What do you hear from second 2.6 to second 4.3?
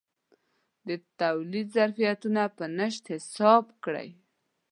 نشت حساب وي.